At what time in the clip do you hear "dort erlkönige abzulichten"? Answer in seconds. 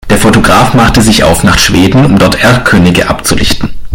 2.17-3.69